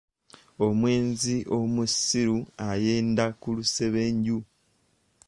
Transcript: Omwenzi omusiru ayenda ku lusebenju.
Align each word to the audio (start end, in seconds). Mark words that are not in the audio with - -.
Omwenzi 0.65 1.35
omusiru 1.57 2.37
ayenda 2.69 3.25
ku 3.41 3.49
lusebenju. 3.57 4.37